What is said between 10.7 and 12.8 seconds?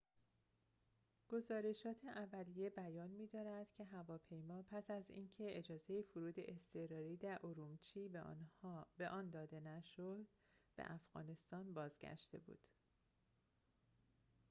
به افغانستان بازگشته بود